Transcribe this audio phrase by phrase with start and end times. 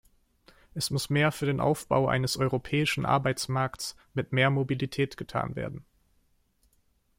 [0.73, 5.85] Es muss mehr für den Aufbau eines europäischen Arbeitsmarkts mit mehr Mobilität getan werden.